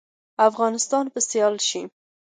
افغانستان 0.47 1.05
به 1.13 1.19
سیال 1.29 1.55
کیږي؟ 1.65 1.81